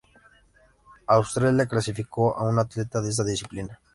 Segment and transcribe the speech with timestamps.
[1.05, 3.79] Australia clasificó a un atleta en esta disciplina.